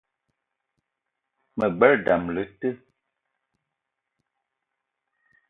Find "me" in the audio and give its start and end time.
1.57-1.65